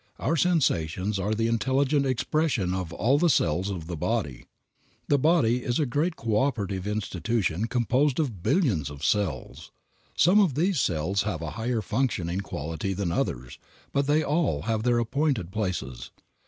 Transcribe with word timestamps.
Our 0.17 0.35
sensations 0.35 1.19
are 1.19 1.35
the 1.35 1.45
intelligent 1.45 2.07
expression 2.07 2.73
of 2.73 2.91
all 2.91 3.19
the 3.19 3.29
cells 3.29 3.69
of 3.69 3.85
the 3.85 3.95
body. 3.95 4.45
The 5.09 5.19
body 5.19 5.57
is 5.63 5.77
a 5.77 5.85
great 5.85 6.15
coöperative 6.15 6.87
institution 6.87 7.67
composed 7.67 8.19
of 8.19 8.41
billions 8.41 8.89
of 8.89 9.05
cells. 9.05 9.71
Some 10.15 10.39
of 10.39 10.55
these 10.55 10.79
cells 10.81 11.21
have 11.21 11.43
a 11.43 11.51
higher 11.51 11.83
functioning 11.83 12.39
quality 12.39 12.93
than 12.95 13.11
others, 13.11 13.59
but 13.91 14.07
they 14.07 14.23
all 14.23 14.63
have 14.63 14.81
their 14.81 14.97
appointed 14.97 15.51
places. 15.51 16.09